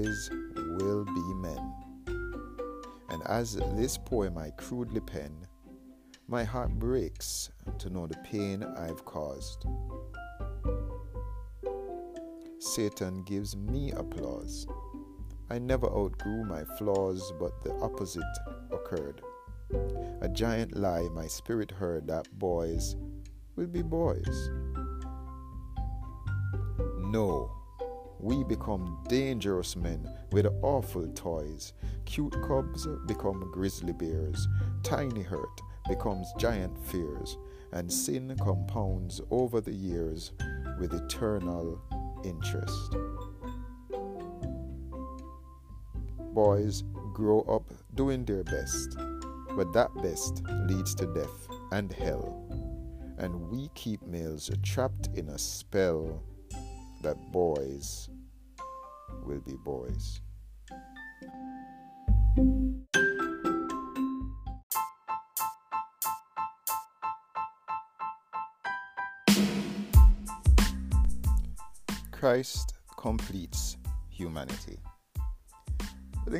boys 0.00 0.30
will 0.78 1.04
be 1.04 1.34
men. 1.34 1.74
And 3.10 3.22
as 3.26 3.56
this 3.74 3.98
poem 3.98 4.38
I 4.38 4.50
crudely 4.50 5.00
pen, 5.00 5.46
my 6.28 6.44
heart 6.44 6.70
breaks 6.78 7.50
to 7.78 7.90
know 7.90 8.06
the 8.06 8.16
pain 8.18 8.62
I've 8.62 9.04
caused. 9.04 9.66
Satan 12.58 13.24
gives 13.24 13.56
me 13.56 13.90
applause. 13.92 14.66
I 15.50 15.58
never 15.58 15.86
outgrew 15.86 16.44
my 16.44 16.64
flaws, 16.78 17.32
but 17.40 17.62
the 17.64 17.72
opposite 17.80 18.22
occurred. 18.70 19.22
A 20.20 20.28
giant 20.28 20.76
lie 20.76 21.08
my 21.14 21.26
spirit 21.26 21.70
heard 21.70 22.06
that 22.06 22.28
boys 22.38 22.96
will 23.56 23.66
be 23.66 23.82
boys. 23.82 24.50
No, 26.98 27.59
we 28.22 28.44
become 28.44 28.98
dangerous 29.08 29.76
men 29.76 30.08
with 30.32 30.46
awful 30.62 31.06
toys. 31.14 31.72
Cute 32.04 32.36
cubs 32.46 32.86
become 33.06 33.50
grizzly 33.52 33.92
bears. 33.92 34.46
Tiny 34.82 35.22
hurt 35.22 35.60
becomes 35.88 36.32
giant 36.38 36.76
fears. 36.86 37.36
And 37.72 37.90
sin 37.90 38.36
compounds 38.42 39.20
over 39.30 39.60
the 39.60 39.72
years 39.72 40.32
with 40.80 40.92
eternal 40.92 41.80
interest. 42.24 42.96
Boys 46.32 46.82
grow 47.12 47.40
up 47.42 47.72
doing 47.94 48.24
their 48.24 48.44
best, 48.44 48.96
but 49.56 49.72
that 49.72 49.90
best 50.02 50.42
leads 50.66 50.94
to 50.96 51.06
death 51.14 51.48
and 51.72 51.92
hell. 51.92 52.46
And 53.18 53.50
we 53.50 53.68
keep 53.74 54.02
males 54.02 54.50
trapped 54.62 55.08
in 55.14 55.28
a 55.28 55.38
spell 55.38 56.22
that 57.02 57.16
boys 57.32 58.08
will 59.24 59.40
be 59.40 59.56
boys. 59.64 60.20
Christ 72.12 72.74
completes 72.98 73.78
humanity. 74.10 74.78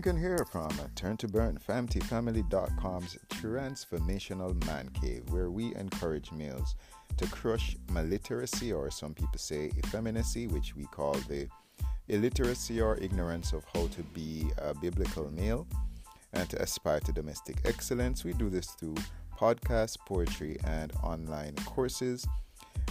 Can 0.02 0.16
hear 0.16 0.46
from 0.50 0.70
Turn 0.94 1.16
to 1.16 1.26
Burn, 1.26 1.58
FamTFamily.com's 1.58 3.18
transformational 3.28 4.64
man 4.66 4.88
cave, 5.00 5.24
where 5.30 5.50
we 5.50 5.74
encourage 5.74 6.30
males 6.32 6.76
to 7.16 7.26
crush 7.28 7.76
maliteracy, 7.88 8.76
or 8.76 8.90
some 8.90 9.14
people 9.14 9.38
say 9.38 9.70
effeminacy, 9.78 10.46
which 10.46 10.74
we 10.76 10.84
call 10.86 11.14
the 11.28 11.48
illiteracy 12.08 12.80
or 12.80 12.96
ignorance 12.98 13.52
of 13.52 13.64
how 13.74 13.86
to 13.88 14.02
be 14.14 14.50
a 14.58 14.74
biblical 14.74 15.30
male, 15.32 15.66
and 16.32 16.48
to 16.50 16.60
aspire 16.62 17.00
to 17.00 17.12
domestic 17.12 17.56
excellence. 17.64 18.24
We 18.24 18.32
do 18.32 18.48
this 18.48 18.68
through 18.68 18.96
podcasts, 19.36 19.96
poetry, 20.06 20.58
and 20.64 20.92
online 21.02 21.54
courses. 21.66 22.26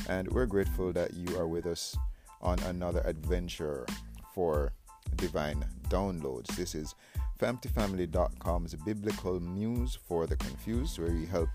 And 0.08 0.28
we're 0.32 0.46
grateful 0.46 0.92
that 0.94 1.14
you 1.14 1.38
are 1.38 1.48
with 1.48 1.66
us 1.66 1.96
on 2.42 2.60
another 2.60 3.02
adventure 3.06 3.86
for 4.34 4.72
divine 5.16 5.66
downloads. 5.90 6.48
This 6.56 6.74
is 6.74 6.96
FamTFamily.com's 7.40 8.76
biblical 8.76 9.40
muse 9.40 9.98
for 10.08 10.28
the 10.28 10.36
confused, 10.38 11.00
where 11.00 11.12
we 11.12 11.26
help 11.26 11.50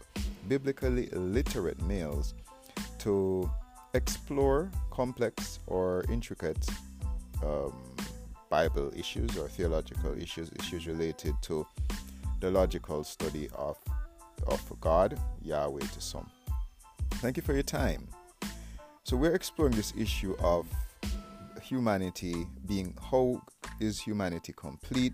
biblically 0.49 1.11
illiterate 1.13 1.81
males 1.83 2.35
to 3.05 3.51
explore 3.93 4.71
complex 4.91 5.61
or 5.67 6.05
intricate 6.11 6.67
um, 7.43 7.73
Bible 8.51 8.91
issues 8.97 9.37
or 9.37 9.49
theological 9.49 10.17
issues, 10.19 10.51
issues 10.59 10.87
related 10.87 11.35
to 11.43 11.67
the 12.41 12.51
logical 12.51 13.05
study 13.05 13.49
of, 13.55 13.77
of 14.47 14.61
God, 14.81 15.19
Yahweh 15.43 15.81
to 15.81 16.01
some. 16.01 16.29
Thank 17.15 17.37
you 17.37 17.43
for 17.43 17.53
your 17.53 17.63
time. 17.63 18.09
So, 19.05 19.17
we're 19.17 19.35
exploring 19.35 19.75
this 19.75 19.93
issue 19.97 20.35
of 20.41 20.67
humanity 21.63 22.47
being 22.67 22.97
how 23.11 23.43
is 23.81 24.01
humanity 24.01 24.53
complete. 24.57 25.13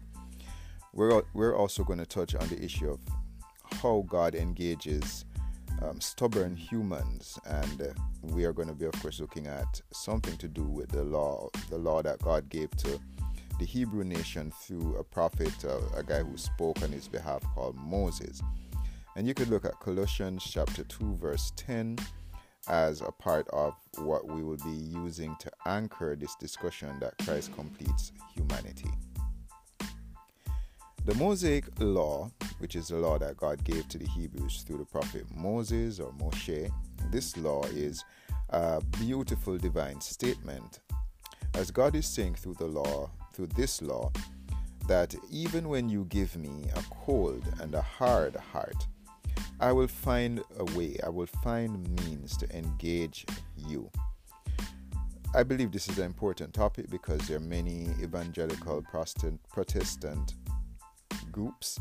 We're, 0.92 1.22
we're 1.34 1.56
also 1.56 1.84
going 1.84 1.98
to 1.98 2.06
touch 2.06 2.34
on 2.34 2.48
the 2.48 2.62
issue 2.62 2.90
of 2.90 3.00
how 3.80 4.04
God 4.08 4.34
engages 4.34 5.24
um, 5.82 6.00
stubborn 6.00 6.56
humans, 6.56 7.38
and 7.46 7.82
uh, 7.82 7.86
we 8.22 8.44
are 8.44 8.52
going 8.52 8.68
to 8.68 8.74
be, 8.74 8.86
of 8.86 8.92
course, 9.00 9.20
looking 9.20 9.46
at 9.46 9.80
something 9.92 10.36
to 10.38 10.48
do 10.48 10.64
with 10.64 10.91
the 10.91 11.02
law, 11.02 11.48
the 11.68 11.78
law 11.78 12.02
that 12.02 12.20
God 12.22 12.48
gave 12.48 12.70
to 12.78 13.00
the 13.58 13.64
Hebrew 13.64 14.04
nation 14.04 14.52
through 14.62 14.96
a 14.96 15.04
prophet, 15.04 15.52
uh, 15.64 15.80
a 15.96 16.02
guy 16.02 16.22
who 16.22 16.36
spoke 16.36 16.82
on 16.82 16.91
his 16.91 17.08
behalf 17.08 17.42
called 17.54 17.76
Moses. 17.76 18.42
And 19.16 19.26
you 19.26 19.34
could 19.34 19.48
look 19.48 19.64
at 19.64 19.78
Colossians 19.80 20.44
chapter 20.44 20.84
2, 20.84 21.16
verse 21.16 21.52
10 21.56 21.98
as 22.68 23.00
a 23.00 23.10
part 23.10 23.48
of 23.48 23.74
what 23.98 24.26
we 24.26 24.42
will 24.42 24.56
be 24.58 24.70
using 24.70 25.34
to 25.41 25.50
anchor 25.66 26.16
this 26.16 26.34
discussion 26.36 26.98
that 27.00 27.14
Christ 27.18 27.54
completes 27.54 28.12
humanity. 28.34 28.91
The 31.06 31.14
Mosaic 31.14 31.64
Law, 31.80 32.30
which 32.58 32.76
is 32.76 32.88
the 32.88 32.96
law 32.96 33.18
that 33.18 33.36
God 33.38 33.64
gave 33.64 33.88
to 33.88 33.98
the 33.98 34.06
Hebrews 34.06 34.64
through 34.66 34.78
the 34.78 34.84
prophet 34.84 35.24
Moses 35.34 35.98
or 35.98 36.12
Moshe, 36.12 36.70
this 37.10 37.36
law 37.38 37.64
is 37.64 38.04
a 38.50 38.82
beautiful 38.98 39.56
divine 39.56 40.00
statement. 40.02 40.80
As 41.54 41.70
God 41.70 41.96
is 41.96 42.06
saying 42.06 42.34
through 42.34 42.54
the 42.54 42.66
law, 42.66 43.10
through 43.32 43.48
this 43.56 43.80
law, 43.80 44.12
that 44.88 45.14
even 45.30 45.68
when 45.68 45.88
you 45.88 46.04
give 46.10 46.36
me 46.36 46.66
a 46.76 46.82
cold 46.90 47.44
and 47.60 47.74
a 47.74 47.82
hard 47.82 48.36
heart, 48.36 48.86
I 49.58 49.72
will 49.72 49.88
find 49.88 50.42
a 50.58 50.64
way, 50.76 50.96
I 51.02 51.08
will 51.08 51.26
find 51.26 51.88
means 52.04 52.36
to 52.36 52.56
engage 52.56 53.24
you. 53.56 53.90
I 55.34 55.44
believe 55.44 55.72
this 55.72 55.88
is 55.88 55.98
an 55.98 56.06
important 56.06 56.52
topic 56.52 56.90
because 56.90 57.20
there 57.26 57.36
are 57.38 57.40
many 57.40 57.88
evangelical 58.02 58.82
Protestant 58.82 60.34
groups 61.32 61.78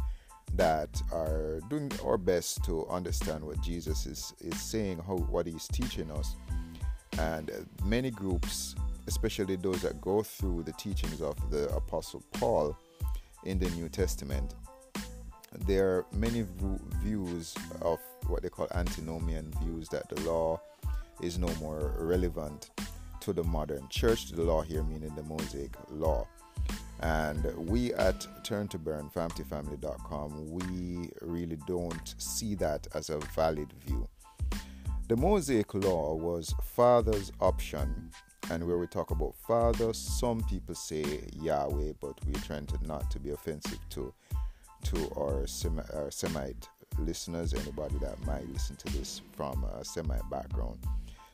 that 0.56 1.02
are 1.12 1.60
doing 1.70 1.92
our 2.04 2.18
best 2.18 2.64
to 2.66 2.88
understand 2.88 3.44
what 3.44 3.62
Jesus 3.62 4.06
is, 4.06 4.34
is 4.40 4.60
saying, 4.60 5.00
how 5.06 5.18
what 5.18 5.46
he's 5.46 5.68
teaching 5.68 6.10
us. 6.12 6.36
And 7.18 7.50
uh, 7.50 7.86
many 7.86 8.12
groups, 8.12 8.76
especially 9.08 9.56
those 9.56 9.82
that 9.82 10.02
go 10.02 10.24
through 10.24 10.64
the 10.64 10.74
teachings 10.74 11.22
of 11.22 11.36
the 11.52 11.70
Apostle 11.76 12.24
Paul 12.34 12.78
in 13.44 13.60
the 13.60 13.70
New 13.72 13.90
Testament, 13.90 14.56
there 15.66 15.90
are 15.90 16.06
many 16.14 16.46
views 17.02 17.56
of 17.82 18.00
what 18.28 18.44
they 18.44 18.50
call 18.50 18.68
antinomian 18.76 19.52
views 19.62 19.90
that 19.90 20.08
the 20.10 20.20
law 20.22 20.60
is 21.22 21.38
no 21.38 21.54
more 21.56 21.96
relevant 21.98 22.70
to 23.22 23.34
the 23.34 23.44
modern 23.44 23.88
church. 23.90 24.30
The 24.30 24.44
law 24.44 24.62
here 24.62 24.84
meaning 24.84 25.14
the 25.16 25.24
Mosaic 25.24 25.72
law. 25.90 26.28
And 27.02 27.44
we 27.70 27.94
at 27.94 28.28
Turn 28.44 28.68
to 28.70 28.78
Burn, 28.78 29.10
we 30.50 31.10
really 31.22 31.58
don't 31.68 32.16
see 32.18 32.56
that 32.56 32.88
as 32.94 33.10
a 33.10 33.20
valid 33.36 33.72
view. 33.86 34.08
The 35.08 35.16
Mosaic 35.16 35.74
Law 35.74 36.14
was 36.16 36.54
father's 36.62 37.32
option, 37.40 38.12
and 38.52 38.68
where 38.68 38.78
we 38.78 38.88
talk 38.88 39.12
about 39.12 39.36
father, 39.36 39.94
some 39.94 40.44
people 40.44 40.76
say 40.76 41.24
Yahweh, 41.42 41.94
but 42.00 42.14
we're 42.26 42.42
trying 42.42 42.66
to 42.68 42.78
not 42.86 43.10
to 43.12 43.20
be 43.20 43.32
offensive 43.32 43.80
to 43.92 44.14
to 44.84 45.12
our, 45.18 45.46
Sem- 45.46 45.84
our 45.94 46.10
Semite 46.10 46.70
listeners, 46.98 47.54
anybody 47.54 47.98
that 48.00 48.24
might 48.26 48.48
listen 48.50 48.76
to 48.78 48.98
this 48.98 49.22
from 49.36 49.64
a 49.64 49.84
Semite 49.84 50.30
background. 50.30 50.80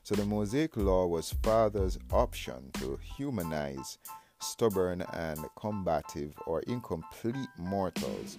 So 0.03 0.15
the 0.15 0.25
Mosaic 0.25 0.77
Law 0.77 1.07
was 1.07 1.33
father's 1.43 1.97
option 2.11 2.71
to 2.75 2.99
humanize 3.17 3.97
stubborn 4.45 5.03
and 5.13 5.39
combative 5.55 6.33
or 6.45 6.61
incomplete 6.61 7.49
mortals 7.57 8.37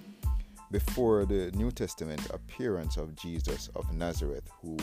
before 0.70 1.24
the 1.24 1.50
New 1.52 1.70
Testament 1.70 2.26
appearance 2.30 2.96
of 2.96 3.14
Jesus 3.16 3.68
of 3.74 3.92
Nazareth, 3.92 4.48
who 4.60 4.76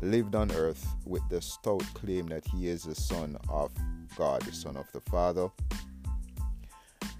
lived 0.00 0.34
on 0.34 0.50
earth 0.52 0.86
with 1.04 1.22
the 1.28 1.40
stout 1.40 1.84
claim 1.94 2.26
that 2.26 2.46
he 2.46 2.68
is 2.68 2.84
the 2.84 2.94
Son 2.94 3.36
of 3.48 3.70
God, 4.16 4.42
the 4.42 4.52
Son 4.52 4.76
of 4.76 4.90
the 4.92 5.00
Father. 5.00 5.48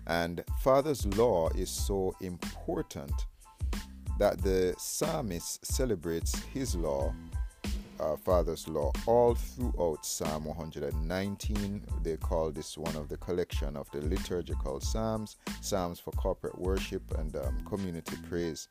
And 0.06 0.44
Father's 0.62 1.06
law 1.17 1.49
is 1.50 1.70
so 1.70 2.14
important 2.20 3.12
that 4.19 4.38
the 4.43 4.75
psalmist 4.79 5.64
celebrates 5.67 6.34
his 6.55 6.75
law 6.75 7.14
uh, 8.00 8.16
Father's 8.16 8.69
Law 8.69 8.93
all 9.06 9.34
throughout 9.34 10.04
Psalm 10.04 10.44
119. 10.44 11.82
They 12.02 12.16
call 12.16 12.50
this 12.50 12.76
one 12.76 12.96
of 12.96 13.08
the 13.08 13.16
collection 13.16 13.76
of 13.76 13.90
the 13.90 14.00
liturgical 14.00 14.81
Psalms, 14.81 15.37
Psalms 15.60 16.00
for 16.00 16.10
corporate 16.12 16.58
worship 16.58 17.02
and 17.19 17.34
um, 17.37 17.60
community 17.69 18.16
praise. 18.28 18.69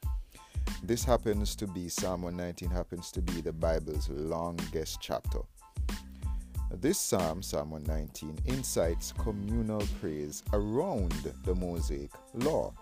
This 0.83 1.03
happens 1.03 1.55
to 1.57 1.67
be, 1.67 1.89
Psalm 1.89 2.23
119 2.23 2.69
happens 2.69 3.11
to 3.11 3.21
be 3.21 3.41
the 3.41 3.53
Bible's 3.53 4.09
longest 4.09 4.99
chapter. 5.01 5.39
This 6.71 6.99
psalm, 6.99 7.41
Psalm 7.41 7.71
119, 7.71 8.37
incites 8.45 9.13
communal 9.13 9.83
praise 10.01 10.43
around 10.51 11.11
the 11.43 11.55
Mosaic 11.55 12.11
law. 12.33 12.73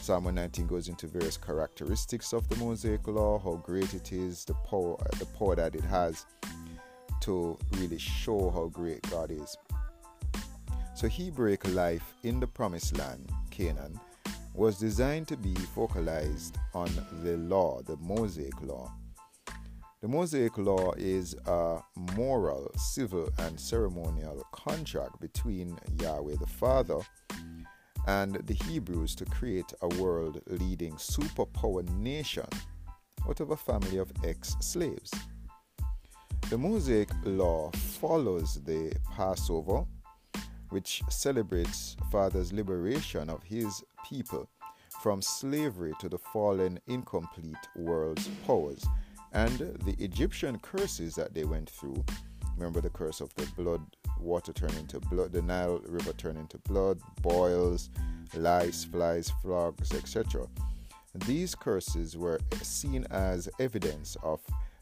Psalm 0.00 0.24
119 0.24 0.66
goes 0.66 0.88
into 0.88 1.06
various 1.06 1.36
characteristics 1.36 2.32
of 2.32 2.48
the 2.48 2.56
Mosaic 2.56 3.06
law, 3.08 3.38
how 3.38 3.54
great 3.64 3.94
it 3.94 4.12
is, 4.12 4.44
the 4.44 4.54
power, 4.54 4.96
the 5.18 5.26
power 5.38 5.56
that 5.56 5.74
it 5.74 5.84
has 5.84 6.26
to 7.22 7.58
really 7.72 7.98
show 7.98 8.50
how 8.50 8.66
great 8.66 9.00
God 9.10 9.30
is. 9.30 9.56
So, 10.94 11.08
Hebraic 11.08 11.66
life 11.74 12.14
in 12.22 12.38
the 12.38 12.46
promised 12.46 12.98
land, 12.98 13.30
Canaan, 13.50 13.98
was 14.52 14.78
designed 14.78 15.26
to 15.28 15.36
be 15.36 15.54
focalized 15.74 16.58
on 16.74 16.90
the 17.22 17.36
law, 17.38 17.80
the 17.82 17.96
Mosaic 17.96 18.60
law. 18.62 18.92
The 20.04 20.10
Mosaic 20.10 20.58
Law 20.58 20.92
is 20.98 21.34
a 21.46 21.80
moral, 22.14 22.70
civil, 22.76 23.26
and 23.38 23.58
ceremonial 23.58 24.46
contract 24.52 25.18
between 25.18 25.78
Yahweh 25.98 26.36
the 26.38 26.46
Father 26.46 26.98
and 28.06 28.34
the 28.46 28.54
Hebrews 28.54 29.14
to 29.16 29.24
create 29.24 29.72
a 29.82 29.88
world 30.00 30.40
leading 30.46 30.94
superpower 30.94 31.88
nation 31.96 32.46
out 33.28 33.40
of 33.40 33.50
a 33.50 33.56
family 33.56 33.98
of 33.98 34.12
ex 34.24 34.56
slaves. 34.60 35.10
The 36.50 36.58
Mosaic 36.58 37.08
Law 37.24 37.70
follows 37.72 38.60
the 38.64 38.94
Passover, 39.16 39.84
which 40.68 41.02
celebrates 41.08 41.96
Father's 42.12 42.52
liberation 42.52 43.30
of 43.30 43.42
his 43.42 43.82
people 44.06 44.48
from 45.02 45.22
slavery 45.22 45.92
to 46.00 46.08
the 46.08 46.18
fallen, 46.18 46.78
incomplete 46.86 47.56
world's 47.76 48.28
powers 48.46 48.84
and 49.32 49.58
the 49.84 49.96
Egyptian 49.98 50.58
curses 50.60 51.14
that 51.16 51.34
they 51.34 51.44
went 51.44 51.68
through. 51.68 52.04
Remember 52.56 52.80
the 52.80 52.90
curse 52.90 53.20
of 53.20 53.34
the 53.34 53.46
blood, 53.56 53.80
water 54.20 54.52
turning 54.52 54.86
to 54.88 55.00
blood, 55.00 55.32
the 55.32 55.42
Nile 55.42 55.80
River 55.86 56.12
turning 56.12 56.46
to 56.48 56.58
blood, 56.58 57.00
boils, 57.22 57.90
lice, 58.34 58.84
flies, 58.84 59.32
frogs, 59.42 59.92
etc. 59.92 60.46
These 61.26 61.54
curses 61.54 62.16
were 62.16 62.40
seen 62.62 63.06
as 63.10 63.48
evidence 63.58 64.16
of 64.22 64.40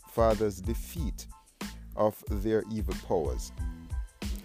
Father's 0.09 0.61
defeat 0.61 1.27
of 1.97 2.23
their 2.29 2.65
evil 2.71 2.95
powers. 3.07 3.53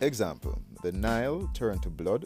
Example 0.02 0.62
The 0.84 0.92
Nile 0.92 1.50
turned 1.54 1.84
to 1.84 1.90
blood. 1.90 2.26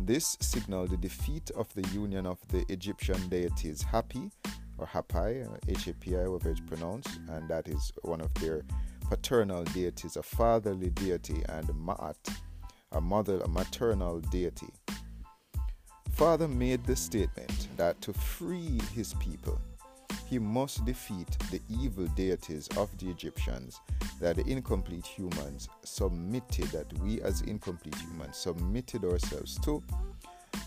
This 0.00 0.36
signaled 0.40 0.90
the 0.90 0.96
defeat 0.96 1.50
of 1.52 1.72
the 1.74 1.86
union 1.88 2.26
of 2.26 2.38
the 2.48 2.64
Egyptian 2.68 3.28
deities 3.28 3.84
Hapi 3.84 4.30
or 4.78 4.86
Hapi, 4.86 5.46
H-A-P-I, 5.68 6.22
however 6.22 6.50
it's 6.50 6.60
pronounced, 6.60 7.20
and 7.28 7.48
that 7.48 7.68
is 7.68 7.92
one 8.02 8.20
of 8.20 8.32
their 8.34 8.62
paternal 9.08 9.64
deities, 9.64 10.16
a 10.16 10.22
fatherly 10.22 10.90
deity, 10.90 11.42
and 11.48 11.66
Ma'at, 11.68 12.36
a 12.92 13.00
mother, 13.00 13.40
a 13.40 13.48
maternal 13.48 14.20
deity. 14.20 14.68
Father 16.12 16.48
made 16.48 16.84
the 16.84 16.96
statement 16.96 17.68
that 17.76 18.00
to 18.02 18.12
free 18.12 18.80
his 18.94 19.14
people, 19.14 19.60
he 20.26 20.38
must 20.38 20.84
defeat 20.84 21.28
the 21.50 21.60
evil 21.68 22.06
deities 22.08 22.68
of 22.76 22.88
the 22.98 23.10
Egyptians 23.10 23.80
that 24.20 24.36
the 24.36 24.46
incomplete 24.46 25.06
humans 25.06 25.68
submitted, 25.84 26.66
that 26.66 26.92
we 27.00 27.20
as 27.22 27.42
incomplete 27.42 27.96
humans 27.96 28.36
submitted 28.36 29.04
ourselves 29.04 29.58
to, 29.60 29.82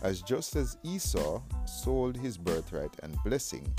as 0.03 0.21
just 0.21 0.55
as 0.55 0.77
Esau 0.83 1.41
sold 1.65 2.17
his 2.17 2.37
birthright 2.37 2.95
and 3.01 3.15
blessing 3.23 3.73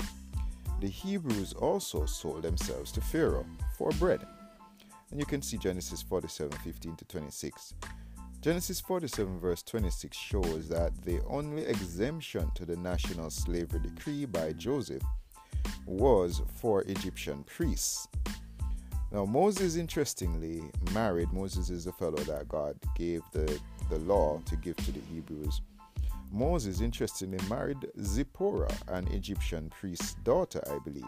the 0.79 0.87
Hebrews 0.87 1.53
also 1.53 2.05
sold 2.05 2.43
themselves 2.43 2.91
to 2.91 3.01
Pharaoh 3.01 3.45
for 3.77 3.89
bread. 3.93 4.25
And 5.11 5.19
you 5.19 5.25
can 5.25 5.41
see 5.41 5.57
Genesis 5.57 6.01
47 6.01 6.57
15 6.59 6.95
to 6.97 7.05
26. 7.05 7.73
Genesis 8.41 8.79
47, 8.79 9.39
verse 9.39 9.63
26 9.63 10.15
shows 10.15 10.69
that 10.69 10.91
the 11.03 11.21
only 11.27 11.65
exemption 11.65 12.49
to 12.55 12.65
the 12.65 12.77
national 12.77 13.29
slavery 13.29 13.79
decree 13.79 14.25
by 14.25 14.53
Joseph 14.53 15.01
was 15.85 16.41
for 16.55 16.83
Egyptian 16.83 17.43
priests. 17.43 18.07
Now, 19.11 19.25
Moses, 19.25 19.77
interestingly, 19.77 20.61
married. 20.93 21.31
Moses 21.31 21.69
is 21.69 21.85
the 21.85 21.93
fellow 21.93 22.17
that 22.23 22.47
God 22.47 22.77
gave 22.95 23.21
the, 23.31 23.59
the 23.89 23.97
law 23.99 24.39
to 24.45 24.55
give 24.57 24.75
to 24.77 24.91
the 24.91 25.01
Hebrews. 25.11 25.61
Moses, 26.31 26.81
interestingly, 26.81 27.39
married 27.49 27.87
Zipporah, 28.01 28.75
an 28.89 29.07
Egyptian 29.07 29.69
priest's 29.69 30.13
daughter, 30.23 30.61
I 30.69 30.77
believe. 30.83 31.03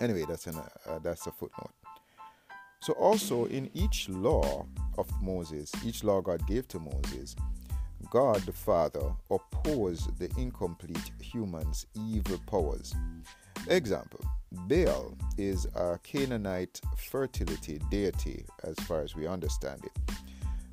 Anyway, 0.00 0.24
that's, 0.28 0.46
an, 0.48 0.56
uh, 0.56 0.98
that's 0.98 1.26
a 1.26 1.32
footnote. 1.32 1.72
So, 2.80 2.92
also 2.94 3.46
in 3.46 3.70
each 3.74 4.08
law 4.08 4.66
of 4.96 5.08
Moses, 5.20 5.72
each 5.84 6.04
law 6.04 6.20
God 6.20 6.46
gave 6.46 6.68
to 6.68 6.78
Moses, 6.78 7.34
God 8.10 8.40
the 8.42 8.52
Father 8.52 9.12
opposed 9.30 10.16
the 10.18 10.30
incomplete 10.38 11.10
human's 11.20 11.86
evil 11.94 12.38
powers. 12.46 12.94
Example 13.68 14.24
Baal 14.52 15.16
is 15.36 15.66
a 15.74 15.98
Canaanite 16.02 16.80
fertility 16.96 17.80
deity, 17.90 18.46
as 18.64 18.76
far 18.86 19.02
as 19.02 19.14
we 19.14 19.26
understand 19.26 19.84
it. 19.84 20.14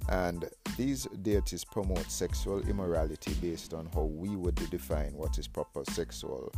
And 0.07 0.47
these 0.77 1.05
deities 1.23 1.65
promote 1.65 2.09
sexual 2.11 2.61
immorality 2.67 3.33
based 3.41 3.73
on 3.73 3.89
how 3.93 4.03
we 4.03 4.35
would 4.35 4.55
define 4.69 5.11
what 5.13 5.37
is 5.37 5.47
proper 5.47 5.83
sexual 5.91 6.53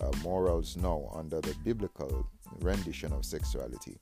uh, 0.00 0.10
morals 0.22 0.76
now 0.76 1.10
under 1.14 1.40
the 1.40 1.54
biblical 1.64 2.28
rendition 2.60 3.12
of 3.12 3.24
sexuality. 3.24 3.96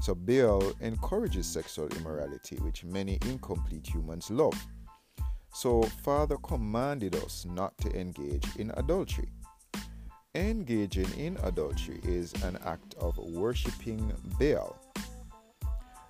So 0.00 0.14
Baal 0.14 0.72
encourages 0.80 1.46
sexual 1.46 1.88
immorality, 1.88 2.56
which 2.56 2.84
many 2.84 3.18
incomplete 3.26 3.86
humans 3.86 4.30
love. 4.30 4.54
So 5.52 5.82
Father 5.82 6.36
commanded 6.36 7.16
us 7.16 7.46
not 7.48 7.76
to 7.78 7.90
engage 7.98 8.44
in 8.56 8.70
adultery. 8.76 9.28
Engaging 10.34 11.08
in 11.18 11.38
adultery 11.44 11.98
is 12.04 12.32
an 12.44 12.58
act 12.64 12.94
of 13.00 13.16
worshipping 13.16 14.12
Baal. 14.38 14.76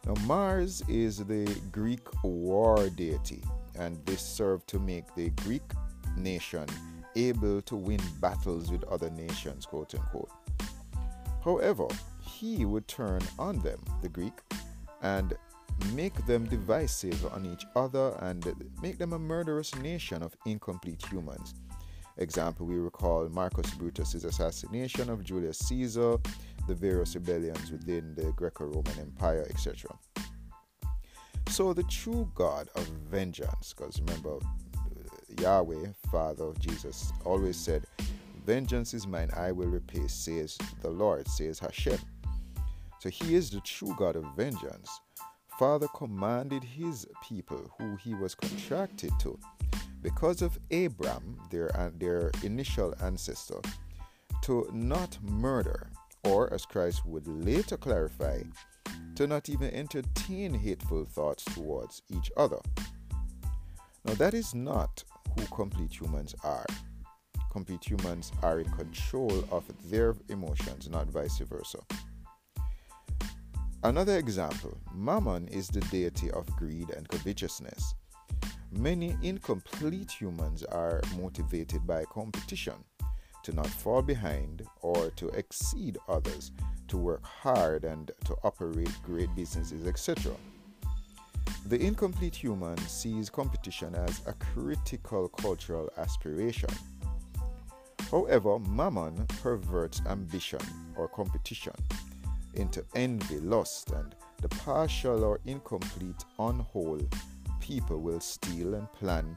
Now, 0.05 0.15
Mars 0.25 0.83
is 0.89 1.19
the 1.19 1.45
Greek 1.71 2.07
war 2.25 2.89
deity, 2.91 3.43
and 3.77 4.05
this 4.05 4.21
served 4.21 4.69
to 4.69 4.79
make 4.79 5.15
the 5.15 5.31
Greek 5.45 5.63
nation 6.17 6.67
able 7.15 7.63
to 7.63 7.77
win 7.77 8.01
battles 8.21 8.71
with 8.71 8.85
other 8.85 9.11
nations, 9.11 9.65
quote 9.65 9.95
unquote. 9.95 10.31
However, 11.45 11.87
he 12.27 12.65
would 12.65 12.89
turn 12.89 13.21
on 13.39 13.59
them, 13.61 13.79
the 14.03 14.09
Greek, 14.09 14.35
and 15.03 15.35
make 15.93 16.15
them 16.27 16.47
divisive 16.47 17.25
on 17.33 17.47
each 17.47 17.65
other 17.75 18.17
and 18.21 18.55
make 18.83 18.99
them 18.99 19.13
a 19.13 19.19
murderous 19.19 19.75
nation 19.77 20.23
of 20.23 20.37
incomplete 20.47 21.05
humans. 21.11 21.55
Example, 22.19 22.67
we 22.67 22.77
recall 22.77 23.29
Marcus 23.29 23.71
Brutus's 23.75 24.25
assassination 24.25 25.11
of 25.11 25.23
Julius 25.23 25.59
Caesar, 25.59 26.17
the 26.67 26.75
various 26.75 27.15
rebellions 27.15 27.71
within 27.71 28.15
the 28.15 28.33
Greco 28.33 28.65
Roman 28.65 28.99
Empire, 28.99 29.47
etc. 29.51 29.91
So, 31.49 31.73
the 31.73 31.85
true 31.85 32.31
God 32.35 32.69
of 32.75 32.87
vengeance, 33.11 33.75
because 33.77 34.01
remember, 34.01 34.39
uh, 34.39 35.43
Yahweh, 35.43 35.89
Father 36.11 36.45
of 36.45 36.59
Jesus, 36.59 37.13
always 37.25 37.57
said, 37.57 37.85
Vengeance 38.47 38.95
is 38.95 39.07
mine, 39.09 39.31
I 39.37 39.51
will 39.51 39.67
repay, 39.67 40.07
says 40.07 40.57
the 40.81 40.89
Lord, 40.89 41.27
says 41.29 41.59
Hashem. 41.59 41.99
So, 43.07 43.11
He 43.11 43.37
is 43.37 43.51
the 43.51 43.61
true 43.61 43.95
God 43.97 44.17
of 44.17 44.25
vengeance. 44.35 45.01
Father 45.61 45.87
commanded 45.95 46.65
His 46.65 47.07
people, 47.23 47.73
who 47.79 47.95
He 47.95 48.15
was 48.15 48.35
contracted 48.35 49.13
to, 49.21 49.39
because 50.03 50.43
of 50.43 50.59
Abram, 50.73 51.39
their, 51.53 51.71
their 51.99 52.33
initial 52.43 52.97
ancestor, 53.01 53.61
to 54.43 54.69
not 54.73 55.23
murder 55.23 55.89
or 56.25 56.53
as 56.53 56.67
Christ 56.67 57.07
would 57.07 57.29
later 57.29 57.77
clarify, 57.77 58.43
to 59.15 59.29
not 59.29 59.49
even 59.51 59.73
entertain 59.73 60.53
hateful 60.53 61.05
thoughts 61.05 61.45
towards 61.45 62.03
each 62.11 62.33
other. 62.37 62.59
Now, 64.05 64.15
that 64.15 64.35
is 64.35 64.53
not 64.53 65.05
who 65.39 65.47
complete 65.55 65.93
humans 65.93 66.35
are. 66.43 66.67
Complete 67.53 67.89
humans 67.89 68.33
are 68.43 68.59
in 68.59 68.69
control 68.71 69.45
of 69.53 69.63
their 69.89 70.17
emotions, 70.29 70.89
not 70.91 71.07
vice 71.07 71.39
versa. 71.39 71.79
Another 73.87 74.19
example 74.19 74.77
Mammon 74.93 75.47
is 75.47 75.69
the 75.69 75.81
deity 75.83 76.29
of 76.33 76.45
greed 76.57 76.91
and 76.91 77.09
covetousness. 77.09 77.95
Many 78.73 79.17
incomplete 79.23 80.11
humans 80.11 80.65
are 80.65 81.01
motivated 81.17 81.87
by 81.87 82.05
competition 82.07 82.75
to 83.45 83.53
not 83.53 83.69
fall 83.69 84.03
behind 84.03 84.67
or 84.83 85.11
to 85.11 85.29
exceed 85.29 85.99
others, 86.09 86.51
to 86.89 86.97
work 86.97 87.25
hard 87.25 87.85
and 87.85 88.11
to 88.25 88.35
operate 88.43 88.91
great 89.05 89.33
businesses, 89.37 89.87
etc. 89.87 90.33
The 91.67 91.81
incomplete 91.81 92.35
human 92.35 92.77
sees 92.89 93.31
competition 93.31 93.95
as 93.95 94.21
a 94.27 94.33
critical 94.33 95.29
cultural 95.29 95.93
aspiration. 95.97 96.71
However, 98.11 98.59
mammon 98.59 99.27
perverts 99.43 100.03
ambition 100.09 100.61
or 100.97 101.07
competition 101.07 101.75
into 102.57 102.85
envy, 102.95 103.39
lust, 103.41 103.91
and 103.91 104.15
the 104.41 104.49
partial 104.49 105.25
or 105.25 105.41
incomplete, 105.47 106.25
unwhole 106.39 107.07
people 107.61 108.01
will 108.01 108.21
steal 108.21 108.75
and 108.75 108.93
plan 108.93 109.37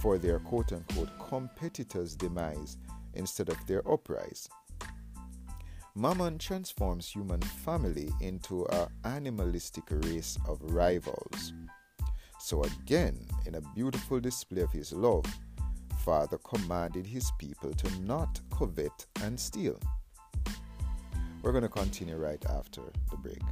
for 0.00 0.18
their 0.18 0.38
quote 0.38 0.72
unquote 0.72 1.10
competitors' 1.28 2.14
demise 2.14 2.76
instead 3.14 3.48
of 3.48 3.66
their 3.66 3.86
uprise. 3.90 4.48
Mammon 5.94 6.38
transforms 6.38 7.08
human 7.08 7.42
family 7.42 8.10
into 8.20 8.64
an 8.66 8.88
animalistic 9.04 9.84
race 9.90 10.38
of 10.48 10.58
rivals. 10.62 11.52
So, 12.40 12.62
again, 12.64 13.26
in 13.46 13.56
a 13.56 13.60
beautiful 13.74 14.18
display 14.18 14.62
of 14.62 14.72
his 14.72 14.92
love, 14.92 15.26
Father 16.02 16.38
commanded 16.38 17.06
his 17.06 17.30
people 17.38 17.72
to 17.74 18.00
not 18.00 18.40
covet 18.50 19.06
and 19.22 19.38
steal. 19.38 19.78
We're 21.42 21.52
going 21.52 21.62
to 21.62 21.68
continue 21.68 22.16
right 22.16 22.44
after 22.46 22.82
the 23.10 23.16
break. 23.16 23.42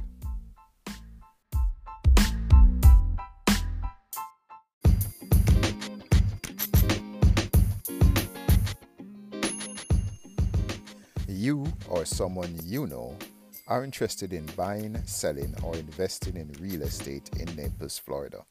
you 11.41 11.65
or 11.89 12.05
someone 12.05 12.55
you 12.63 12.85
know 12.85 13.17
are 13.67 13.83
interested 13.83 14.31
in 14.31 14.45
buying, 14.55 14.95
selling, 15.05 15.55
or 15.63 15.75
investing 15.75 16.37
in 16.37 16.51
real 16.59 16.83
estate 16.83 17.31
in 17.39 17.47
Naples, 17.55 17.97
Florida, 17.97 18.43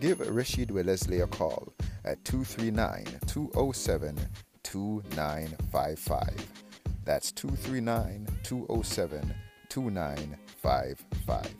give 0.00 0.18
Rashid 0.18 0.72
Wellesley 0.72 1.20
a 1.20 1.28
call 1.28 1.72
at 2.04 2.24
239 2.24 3.20
207 3.26 4.18
2955. 4.64 6.63
That's 7.04 7.32
239 7.32 8.26
207 8.42 9.34
2955. 9.68 11.54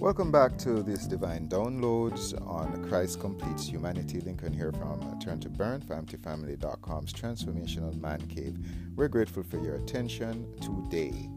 Welcome 0.00 0.32
back 0.32 0.58
to 0.58 0.82
this 0.82 1.06
Divine 1.06 1.48
Downloads 1.48 2.34
on 2.46 2.86
Christ 2.88 3.20
Completes 3.20 3.68
Humanity. 3.68 4.20
Lincoln 4.20 4.52
here 4.52 4.72
from 4.72 5.18
Turn 5.20 5.38
to 5.40 5.48
Burn, 5.48 5.80
FamTFamily.com's 5.82 7.12
Transformational 7.12 7.98
Man 8.00 8.20
Cave. 8.26 8.58
We're 8.96 9.08
grateful 9.08 9.44
for 9.44 9.58
your 9.58 9.76
attention 9.76 10.52
today. 10.60 11.28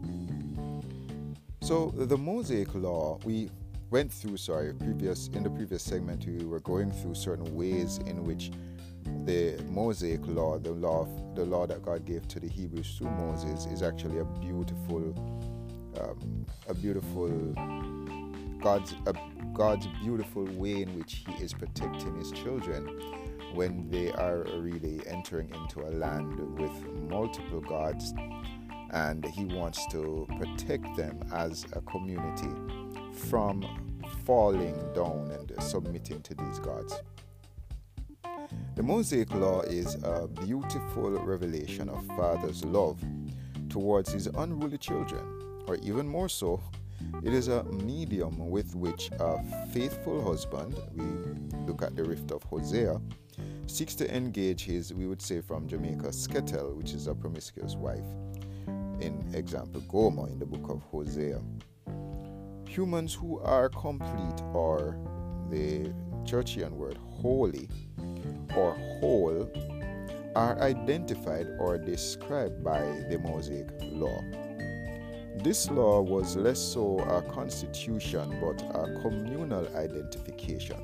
So, 1.62 1.92
the 1.94 2.18
Mosaic 2.18 2.74
Law, 2.74 3.20
we 3.24 3.48
went 3.90 4.12
through, 4.12 4.36
sorry, 4.36 4.74
previous 4.74 5.28
in 5.28 5.42
the 5.42 5.50
previous 5.50 5.82
segment, 5.82 6.26
we 6.26 6.44
were 6.44 6.60
going 6.60 6.90
through 6.90 7.14
certain 7.14 7.54
ways 7.54 7.98
in 7.98 8.24
which 8.24 8.50
the 9.24 9.62
Mosaic 9.68 10.20
Law, 10.26 10.58
the 10.58 10.72
law, 10.72 11.06
the 11.34 11.44
law 11.44 11.66
that 11.66 11.82
God 11.82 12.04
gave 12.04 12.28
to 12.28 12.40
the 12.40 12.48
Hebrews 12.48 12.96
through 12.98 13.10
Moses, 13.10 13.66
is 13.66 13.82
actually 13.82 14.18
a 14.18 14.24
beautiful, 14.24 15.14
um, 16.00 16.46
a 16.68 16.74
beautiful 16.74 17.28
God's 18.60 18.94
uh, 19.06 19.12
God's 19.54 19.86
beautiful 20.02 20.44
way 20.44 20.82
in 20.82 20.98
which 20.98 21.24
He 21.26 21.42
is 21.42 21.52
protecting 21.54 22.16
His 22.18 22.30
children 22.32 22.86
when 23.54 23.88
they 23.90 24.12
are 24.12 24.44
really 24.58 25.00
entering 25.06 25.48
into 25.54 25.80
a 25.80 25.90
land 25.90 26.58
with 26.58 26.72
multiple 27.08 27.60
gods, 27.60 28.12
and 28.90 29.24
He 29.24 29.46
wants 29.46 29.86
to 29.92 30.26
protect 30.38 30.96
them 30.96 31.20
as 31.32 31.64
a 31.72 31.80
community 31.82 32.50
from 33.18 33.64
falling 34.24 34.74
down 34.94 35.30
and 35.32 35.62
submitting 35.62 36.22
to 36.22 36.34
these 36.34 36.58
gods. 36.58 37.00
The 38.76 38.82
Mosaic 38.82 39.34
Law 39.34 39.62
is 39.62 39.96
a 40.04 40.28
beautiful 40.46 41.10
revelation 41.10 41.88
of 41.88 42.06
Father's 42.16 42.64
love 42.64 43.02
towards 43.68 44.12
His 44.12 44.26
unruly 44.26 44.78
children, 44.78 45.24
or 45.66 45.76
even 45.76 46.06
more 46.08 46.28
so, 46.28 46.60
it 47.22 47.32
is 47.32 47.48
a 47.48 47.64
medium 47.64 48.50
with 48.50 48.74
which 48.74 49.10
a 49.18 49.42
faithful 49.72 50.22
husband, 50.22 50.74
we 50.94 51.04
look 51.66 51.82
at 51.82 51.96
the 51.96 52.04
rift 52.04 52.30
of 52.30 52.42
Hosea, 52.44 53.00
seeks 53.66 53.94
to 53.96 54.14
engage 54.14 54.64
his, 54.64 54.94
we 54.94 55.06
would 55.06 55.22
say 55.22 55.40
from 55.40 55.68
Jamaica, 55.68 56.08
sketel, 56.08 56.74
which 56.74 56.92
is 56.92 57.06
a 57.06 57.14
promiscuous 57.14 57.74
wife. 57.76 58.04
In 59.00 59.24
example, 59.34 59.80
Gomer 59.82 60.28
in 60.28 60.38
the 60.38 60.46
book 60.46 60.70
of 60.70 60.82
Hosea. 60.90 61.40
Humans 62.68 63.14
who 63.14 63.40
are 63.40 63.70
complete 63.70 64.40
or 64.52 64.98
the 65.50 65.92
churchian 66.24 66.72
word 66.72 66.98
holy 66.98 67.68
or 68.54 68.74
whole 69.00 69.50
are 70.36 70.60
identified 70.60 71.48
or 71.58 71.78
described 71.78 72.62
by 72.62 72.80
the 73.08 73.18
Mosaic 73.18 73.68
law. 73.80 74.22
This 75.42 75.70
law 75.70 76.02
was 76.02 76.36
less 76.36 76.60
so 76.60 76.98
a 76.98 77.22
constitution 77.22 78.38
but 78.40 78.60
a 78.76 79.00
communal 79.00 79.66
identification. 79.74 80.76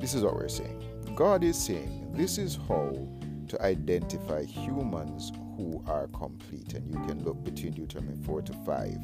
This 0.00 0.14
is 0.14 0.22
what 0.22 0.34
we're 0.34 0.48
saying. 0.48 0.82
God 1.14 1.44
is 1.44 1.56
saying 1.56 2.12
this 2.12 2.38
is 2.38 2.58
how 2.68 2.92
to 3.48 3.62
identify 3.62 4.44
humans 4.44 5.32
who 5.56 5.82
are 5.86 6.08
complete, 6.08 6.74
and 6.74 6.86
you 6.86 6.98
can 7.06 7.22
look 7.24 7.42
between 7.44 7.72
Deuteronomy 7.72 8.16
4 8.24 8.42
to 8.42 8.52
5. 8.52 8.98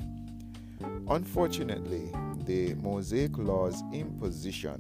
Unfortunately, 1.09 2.11
the 2.45 2.75
Mosaic 2.75 3.37
law's 3.39 3.83
imposition 3.93 4.79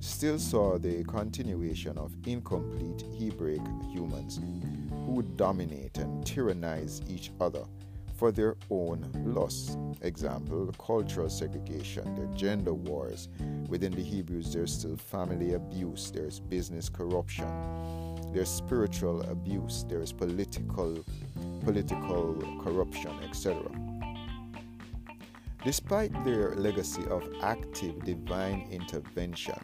still 0.00 0.38
saw 0.38 0.78
the 0.78 1.04
continuation 1.04 1.98
of 1.98 2.14
incomplete 2.26 3.02
Hebraic 3.18 3.62
humans 3.92 4.40
who 5.04 5.12
would 5.12 5.36
dominate 5.36 5.98
and 5.98 6.24
tyrannize 6.24 7.02
each 7.08 7.30
other 7.40 7.64
for 8.18 8.32
their 8.32 8.56
own 8.70 9.08
loss. 9.24 9.76
Example, 10.02 10.72
cultural 10.84 11.30
segregation, 11.30 12.14
the 12.16 12.26
gender 12.36 12.74
wars. 12.74 13.28
Within 13.68 13.92
the 13.92 14.02
Hebrews, 14.02 14.52
there's 14.52 14.72
still 14.72 14.96
family 14.96 15.54
abuse, 15.54 16.10
there's 16.10 16.40
business 16.40 16.88
corruption, 16.88 17.46
there's 18.32 18.48
spiritual 18.48 19.22
abuse, 19.22 19.84
there's 19.88 20.12
political 20.12 21.04
political 21.64 22.60
corruption, 22.62 23.12
etc. 23.22 23.62
Despite 25.64 26.24
their 26.24 26.54
legacy 26.54 27.04
of 27.10 27.28
active 27.42 28.04
divine 28.04 28.68
intervention, 28.70 29.58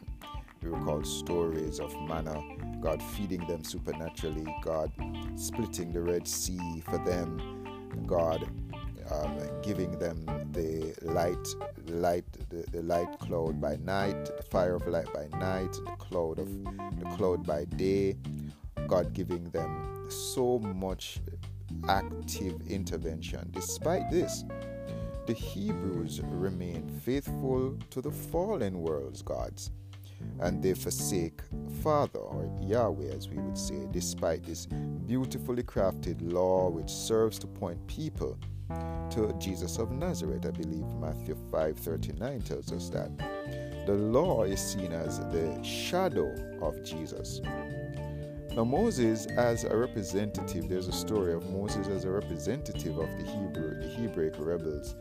we 0.60 0.70
recall 0.70 1.04
stories 1.04 1.78
of 1.78 1.94
manna, 2.08 2.42
God 2.80 3.02
feeding 3.02 3.46
them 3.46 3.62
supernaturally, 3.62 4.44
God 4.62 4.90
splitting 5.36 5.92
the 5.92 6.00
Red 6.00 6.26
Sea 6.26 6.82
for 6.84 6.98
them, 6.98 7.38
God 8.06 8.50
um, 9.10 9.38
giving 9.62 9.98
them 9.98 10.24
the 10.52 10.94
light, 11.02 11.46
light, 11.86 12.24
the, 12.48 12.64
the, 12.72 12.82
light 12.82 13.18
cloud 13.20 13.60
by 13.60 13.76
night, 13.76 14.24
the 14.36 14.42
fire 14.42 14.74
of 14.74 14.86
light 14.88 15.12
by 15.12 15.28
night, 15.38 15.72
the 15.72 15.96
cloud 15.98 16.38
of 16.38 16.48
the 16.98 17.16
cloud 17.16 17.46
by 17.46 17.64
day. 17.64 18.16
God 18.88 19.12
giving 19.12 19.44
them 19.50 20.06
so 20.10 20.58
much 20.58 21.20
active 21.88 22.60
intervention. 22.68 23.48
Despite 23.52 24.10
this, 24.10 24.44
the 25.26 25.32
Hebrews 25.34 26.20
remain 26.24 26.88
faithful 27.04 27.78
to 27.90 28.00
the 28.00 28.10
fallen 28.10 28.80
world's 28.80 29.22
gods 29.22 29.70
and 30.40 30.62
they 30.62 30.74
forsake 30.74 31.40
Father, 31.82 32.18
or 32.18 32.50
Yahweh 32.62 33.14
as 33.14 33.28
we 33.28 33.38
would 33.38 33.58
say, 33.58 33.86
despite 33.90 34.44
this 34.44 34.66
beautifully 35.06 35.62
crafted 35.62 36.16
law 36.20 36.68
which 36.68 36.90
serves 36.90 37.38
to 37.38 37.46
point 37.46 37.84
people 37.86 38.38
to 39.10 39.34
Jesus 39.38 39.78
of 39.78 39.92
Nazareth. 39.92 40.46
I 40.46 40.50
believe 40.50 40.86
Matthew 41.00 41.36
5:39 41.50 42.40
tells 42.42 42.72
us 42.72 42.88
that. 42.90 43.10
The 43.86 43.94
law 43.94 44.44
is 44.44 44.60
seen 44.60 44.92
as 44.92 45.18
the 45.18 45.62
shadow 45.62 46.32
of 46.62 46.82
Jesus. 46.82 47.40
Now 48.56 48.64
Moses 48.64 49.26
as 49.26 49.64
a 49.64 49.76
representative, 49.76 50.68
there's 50.68 50.88
a 50.88 50.92
story 50.92 51.34
of 51.34 51.50
Moses 51.50 51.88
as 51.88 52.04
a 52.04 52.10
representative 52.10 52.98
of 52.98 53.10
the 53.18 53.24
Hebrew, 53.24 53.80
the 53.80 53.88
Hebraic 53.88 54.34
rebels. 54.38 54.94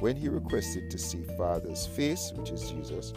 When 0.00 0.16
he 0.16 0.30
requested 0.30 0.90
to 0.90 0.98
see 0.98 1.22
Father's 1.36 1.86
face, 1.86 2.32
which 2.34 2.50
is 2.50 2.70
Jesus, 2.70 3.12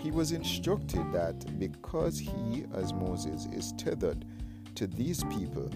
he 0.00 0.10
was 0.10 0.32
instructed 0.32 1.12
that 1.12 1.58
because 1.60 2.18
he, 2.18 2.64
as 2.74 2.92
Moses, 2.92 3.46
is 3.52 3.72
tethered 3.78 4.24
to 4.74 4.88
these 4.88 5.22
people, 5.24 5.70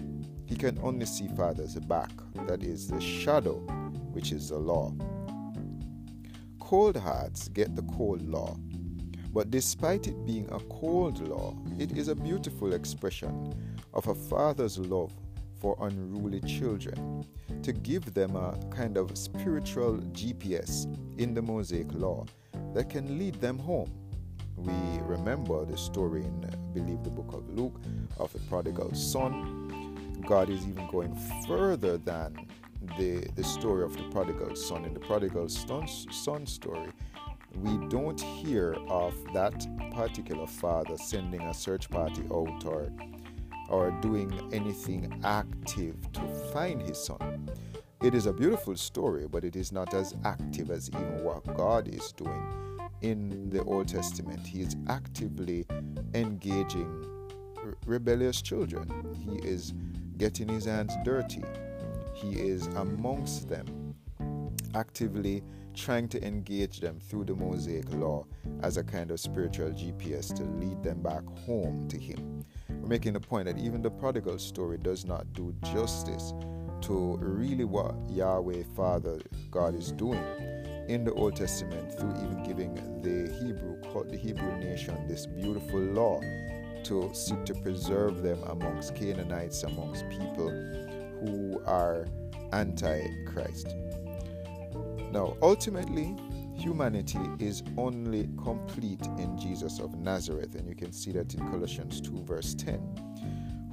he 0.45 0.57
can 0.57 0.77
only 0.83 1.05
see 1.05 1.29
Father's 1.29 1.75
back, 1.75 2.11
that 2.45 2.61
is, 2.61 2.89
the 2.89 2.99
shadow, 2.99 3.59
which 4.11 4.33
is 4.33 4.49
the 4.49 4.57
law. 4.57 4.93
Cold 6.59 6.97
hearts 6.97 7.47
get 7.47 7.73
the 7.77 7.83
cold 7.83 8.21
law, 8.21 8.57
but 9.31 9.49
despite 9.49 10.07
it 10.07 10.25
being 10.25 10.49
a 10.51 10.59
cold 10.65 11.25
law, 11.25 11.55
it 11.79 11.97
is 11.97 12.09
a 12.09 12.15
beautiful 12.15 12.73
expression 12.73 13.53
of 13.93 14.07
a 14.07 14.15
father's 14.15 14.77
love 14.77 15.13
for 15.63 15.77
unruly 15.81 16.41
children 16.41 17.25
to 17.63 17.71
give 17.71 18.13
them 18.13 18.35
a 18.35 18.59
kind 18.69 18.97
of 18.97 19.17
spiritual 19.17 19.97
GPS 20.11 20.93
in 21.17 21.33
the 21.33 21.41
Mosaic 21.41 21.87
law 21.93 22.25
that 22.75 22.89
can 22.89 23.17
lead 23.17 23.35
them 23.35 23.57
home 23.57 23.89
We 24.57 24.73
remember 25.01 25.65
the 25.65 25.77
story 25.77 26.21
in, 26.21 26.45
I 26.45 26.55
believe, 26.73 27.03
the 27.03 27.09
book 27.09 27.33
of 27.33 27.49
Luke 27.49 27.81
of 28.19 28.31
the 28.33 28.39
prodigal 28.39 28.93
son. 28.93 30.21
God 30.27 30.49
is 30.49 30.67
even 30.67 30.87
going 30.87 31.15
further 31.47 31.97
than 31.97 32.35
the, 32.97 33.27
the 33.35 33.43
story 33.43 33.83
of 33.83 33.95
the 33.97 34.03
prodigal 34.11 34.55
son. 34.55 34.85
In 34.85 34.93
the 34.93 34.99
prodigal 34.99 35.49
son, 35.49 35.87
son 35.87 36.45
story, 36.45 36.91
we 37.55 37.77
don't 37.87 38.19
hear 38.19 38.75
of 38.89 39.13
that 39.33 39.65
particular 39.93 40.47
father 40.47 40.97
sending 40.97 41.41
a 41.41 41.53
search 41.53 41.89
party 41.89 42.23
out 42.31 42.65
or, 42.65 42.91
or 43.69 43.91
doing 44.01 44.49
anything 44.51 45.21
active 45.23 45.95
to 46.13 46.21
find 46.51 46.81
his 46.81 47.03
son. 47.03 47.49
It 48.01 48.13
is 48.13 48.25
a 48.25 48.33
beautiful 48.33 48.75
story, 48.75 49.27
but 49.27 49.43
it 49.43 49.55
is 49.55 49.71
not 49.71 49.93
as 49.93 50.13
active 50.25 50.71
as 50.71 50.89
even 50.89 51.23
what 51.23 51.45
God 51.55 51.87
is 51.87 52.11
doing 52.11 52.79
in 53.01 53.49
the 53.49 53.63
Old 53.63 53.87
Testament. 53.87 54.45
He 54.45 54.61
is 54.61 54.75
actively 54.89 55.65
engaging 56.13 57.05
rebellious 57.85 58.41
children. 58.41 58.89
He 59.15 59.47
is 59.47 59.73
getting 60.17 60.47
his 60.47 60.65
hands 60.65 60.93
dirty. 61.03 61.43
He 62.13 62.33
is 62.33 62.67
amongst 62.67 63.49
them, 63.49 63.95
actively 64.75 65.43
trying 65.73 66.07
to 66.09 66.25
engage 66.25 66.79
them 66.79 66.99
through 66.99 67.25
the 67.25 67.35
Mosaic 67.35 67.91
law 67.93 68.25
as 68.61 68.77
a 68.77 68.83
kind 68.83 69.11
of 69.11 69.19
spiritual 69.19 69.69
GPS 69.71 70.33
to 70.35 70.43
lead 70.43 70.83
them 70.83 71.01
back 71.01 71.23
home 71.45 71.87
to 71.89 71.97
Him. 71.97 72.45
Making 72.85 73.13
the 73.13 73.19
point 73.19 73.45
that 73.45 73.57
even 73.57 73.81
the 73.81 73.89
prodigal 73.89 74.37
story 74.37 74.77
does 74.77 75.05
not 75.05 75.31
do 75.33 75.55
justice 75.73 76.33
to 76.81 77.17
really 77.17 77.63
what 77.63 77.95
Yahweh 78.09 78.63
Father 78.75 79.19
God 79.49 79.73
is 79.73 79.91
doing 79.91 80.23
in 80.89 81.03
the 81.05 81.13
Old 81.13 81.35
Testament 81.35 81.97
through 81.97 82.13
even 82.23 82.43
giving 82.43 82.75
the 83.01 83.33
Hebrew 83.39 83.77
the 84.09 84.17
Hebrew 84.17 84.57
nation 84.57 85.07
this 85.07 85.25
beautiful 85.25 85.79
law 85.79 86.19
to 86.83 87.09
seek 87.13 87.45
to 87.45 87.53
preserve 87.53 88.21
them 88.21 88.43
amongst 88.43 88.95
Canaanites, 88.95 89.63
amongst 89.63 90.07
people 90.09 90.49
who 91.21 91.61
are 91.65 92.05
anti-Christ. 92.51 93.75
Now, 95.11 95.37
ultimately, 95.41 96.15
humanity 96.63 97.19
is 97.39 97.61
only 97.77 98.29
complete 98.41 99.05
in 99.17 99.37
Jesus 99.37 99.79
of 99.79 99.95
Nazareth, 99.95 100.55
and 100.55 100.67
you 100.67 100.75
can 100.75 100.93
see 100.93 101.11
that 101.11 101.33
in 101.33 101.39
Colossians 101.51 101.99
2, 102.01 102.23
verse 102.23 102.53
10 102.55 103.13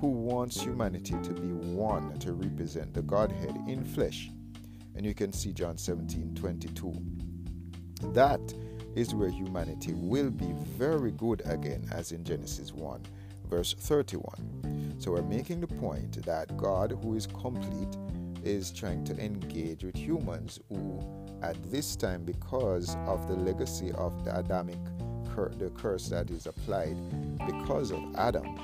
who 0.01 0.09
wants 0.09 0.59
humanity 0.59 1.15
to 1.23 1.35
be 1.35 1.53
one 1.53 2.19
to 2.19 2.33
represent 2.33 2.95
the 2.95 3.03
Godhead 3.03 3.55
in 3.69 3.85
flesh. 3.85 4.31
And 4.97 5.05
you 5.05 5.15
can 5.15 5.31
see 5.31 5.53
John 5.53 5.77
17 5.77 6.35
22. 6.35 6.95
That 8.15 8.41
is 8.97 9.15
where 9.15 9.29
humanity 9.29 9.93
will 9.93 10.31
be 10.31 10.53
very 10.79 11.11
good 11.13 11.43
again, 11.45 11.87
as 11.93 12.13
in 12.13 12.25
Genesis 12.25 12.73
1, 12.73 13.03
verse 13.51 13.75
31. 13.75 14.97
So 14.99 15.13
we're 15.13 15.23
making 15.23 15.61
the 15.61 15.67
point 15.67 16.25
that 16.25 16.57
God, 16.57 16.99
who 17.03 17.15
is 17.15 17.27
complete, 17.27 17.95
is 18.43 18.73
trying 18.73 19.05
to 19.05 19.17
engage 19.19 19.85
with 19.85 19.97
humans 19.97 20.59
who, 20.71 20.99
at 21.43 21.57
this 21.71 21.97
time, 21.97 22.25
because 22.25 22.97
of 23.07 23.29
the 23.29 23.37
legacy 23.37 23.93
of 23.93 24.25
the 24.25 24.39
Adamic 24.39 24.79
cur- 25.35 25.53
the 25.59 25.71
curse 25.71 26.09
that 26.09 26.31
is 26.31 26.47
applied 26.47 26.97
because 27.47 27.91
of 27.91 28.03
Adam, 28.17 28.57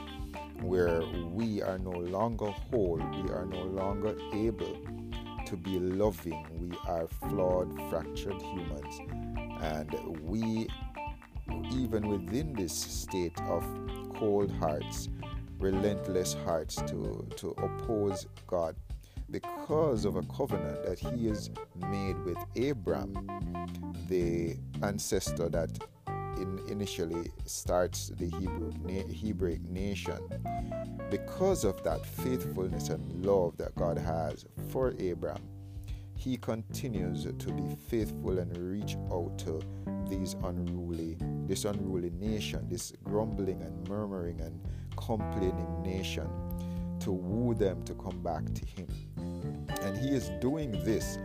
where 0.62 1.02
we 1.30 1.62
are 1.62 1.78
no 1.78 1.90
longer 1.90 2.50
whole, 2.71 2.97
we 2.97 3.30
are 3.30 3.47
no 3.47 3.62
longer 3.62 4.16
able 4.33 4.76
to 5.47 5.56
be 5.56 5.78
loving. 5.78 6.45
We 6.59 6.76
are 6.87 7.06
flawed, 7.06 7.73
fractured 7.88 8.40
humans, 8.40 9.00
and 9.62 10.18
we, 10.23 10.68
even 11.73 12.09
within 12.09 12.52
this 12.54 12.73
state 12.73 13.38
of 13.42 13.64
cold 14.18 14.50
hearts, 14.52 15.09
relentless 15.58 16.34
hearts 16.45 16.76
to, 16.76 17.26
to 17.36 17.50
oppose 17.50 18.26
God, 18.47 18.75
because 19.30 20.04
of 20.04 20.17
a 20.17 20.23
covenant 20.23 20.84
that 20.84 20.99
He 20.99 21.26
has 21.28 21.50
made 21.76 22.19
with 22.25 22.39
Abram, 22.56 23.28
the 24.08 24.56
ancestor 24.82 25.49
that 25.49 25.71
in 26.36 26.60
initially 26.69 27.30
starts 27.47 28.10
the 28.17 28.26
Hebrew 28.26 28.73
na- 28.84 29.12
Hebraic 29.12 29.62
nation. 29.69 30.19
Because 31.10 31.65
of 31.65 31.82
that 31.84 32.04
faithfulness 32.04 32.89
and 32.91 33.25
love 33.25 33.56
that 33.56 33.75
God 33.75 33.97
has 33.99 34.45
for 34.71 34.89
Abram, 35.00 35.43
he 36.15 36.36
continues 36.36 37.25
to 37.25 37.52
be 37.52 37.76
faithful 37.89 38.39
and 38.39 38.56
reach 38.56 38.97
out 39.12 39.39
to 39.39 39.60
these 40.08 40.34
unruly, 40.45 41.17
this 41.47 41.65
unruly 41.65 42.10
nation, 42.10 42.67
this 42.69 42.93
grumbling 43.04 43.62
and 43.62 43.89
murmuring 43.89 44.41
and 44.41 44.60
complaining 44.97 45.82
nation, 45.82 46.28
to 47.06 47.12
woo 47.12 47.54
them 47.54 47.84
to 47.84 47.95
come 47.95 48.21
back 48.21 48.45
to 48.52 48.66
him. 48.66 48.88
And 49.82 49.97
he 49.97 50.08
is 50.08 50.28
doing 50.40 50.73
this 50.84 51.19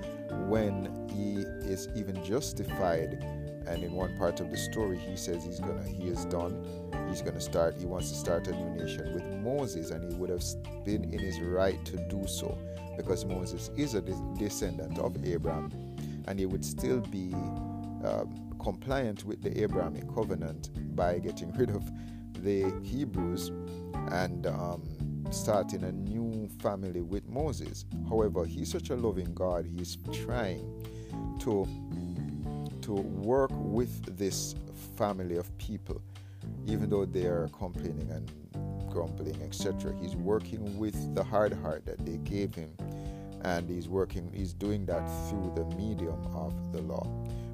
when 0.48 1.10
he 1.10 1.42
is 1.68 1.90
even 1.96 2.24
justified. 2.24 3.26
And 3.66 3.84
in 3.84 3.94
one 3.94 4.16
part 4.16 4.40
of 4.42 4.52
the 4.52 4.58
story 4.58 5.00
he 5.00 5.16
says 5.16 5.44
he's 5.44 5.60
gonna 5.60 5.84
he 5.84 6.04
is 6.08 6.26
done. 6.26 6.64
He's 7.10 7.24
gonna 7.24 7.42
start 7.42 7.78
he 7.80 7.88
wants 7.88 8.12
to 8.12 8.16
start 8.16 8.48
a 8.48 8.52
new 8.52 8.84
nation 8.84 9.12
with 9.16 9.24
moses 9.42 9.90
and 9.90 10.04
he 10.04 10.16
would 10.20 10.30
have 10.30 10.44
been 10.86 11.04
in 11.04 11.18
his 11.18 11.40
right 11.40 11.84
to 11.86 11.98
do 12.10 12.28
so 12.28 12.56
because 12.96 13.26
moses 13.26 13.72
is 13.76 13.96
a 13.96 14.02
descendant 14.38 15.00
of 15.00 15.18
abraham. 15.26 15.72
And 16.28 16.38
he 16.38 16.46
would 16.46 16.64
still 16.64 17.00
be 17.00 17.34
um, 18.04 18.54
compliant 18.62 19.26
with 19.26 19.42
the 19.42 19.64
abrahamic 19.64 20.08
covenant 20.14 20.70
by 20.96 21.18
getting 21.18 21.52
rid 21.54 21.72
of 21.72 21.84
the 22.44 22.72
hebrews. 22.84 23.50
And 24.12 24.46
um, 24.46 24.84
starting 25.32 25.84
a 25.84 25.92
new 25.92 26.50
family 26.62 27.02
with 27.02 27.28
moses 27.28 27.86
however 28.10 28.46
he's 28.46 28.72
such 28.72 28.90
a 28.90 28.96
loving 28.96 29.34
god 29.34 29.66
he's 29.66 29.98
trying 30.12 30.66
to 31.40 31.68
to 32.82 32.94
work 32.94 33.52
with 33.54 34.18
this 34.18 34.56
family 34.98 35.38
of 35.38 35.56
people, 35.58 36.02
even 36.66 36.90
though 36.90 37.06
they 37.06 37.26
are 37.26 37.48
complaining 37.58 38.10
and 38.12 38.32
grumbling, 38.90 39.40
etc. 39.42 39.96
He's 40.02 40.16
working 40.16 40.78
with 40.78 41.16
the 41.16 41.24
hard 41.24 41.54
heart 41.54 41.86
that 41.86 42.06
they 42.06 42.18
gave 42.18 42.54
him, 42.54 42.72
and 43.44 43.70
he's 43.70 43.88
working, 43.88 44.32
he's 44.34 44.54
doing 44.54 44.86
that 44.88 45.08
through 45.30 45.54
the 45.56 45.66
medium 45.76 46.26
of 46.36 46.74
the 46.74 46.82
law. 46.82 47.08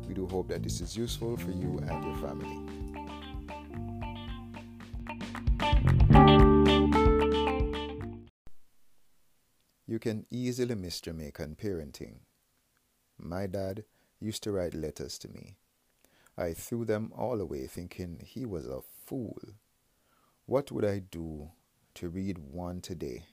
We 0.08 0.14
do 0.14 0.26
hope 0.28 0.48
that 0.48 0.64
this 0.64 0.82
is 0.82 0.96
useful 0.98 1.38
for 1.38 1.52
you 1.52 1.80
and 1.88 2.04
your 2.04 2.18
family. 2.18 2.60
You 9.98 10.00
can 10.00 10.28
easily 10.30 10.76
miss 10.76 11.02
Jamaican 11.02 11.58
parenting. 11.60 12.18
My 13.18 13.48
dad 13.48 13.84
used 14.20 14.44
to 14.44 14.52
write 14.52 14.76
letters 14.76 15.18
to 15.18 15.28
me. 15.28 15.56
I 16.38 16.54
threw 16.54 16.86
them 16.86 17.12
all 17.18 17.42
away, 17.42 17.66
thinking 17.66 18.22
he 18.24 18.46
was 18.46 18.68
a 18.68 18.82
fool. 19.08 19.40
What 20.46 20.72
would 20.72 20.86
I 20.86 21.00
do 21.00 21.50
to 21.96 22.10
read 22.10 22.38
one 22.38 22.80
today? 22.80 23.24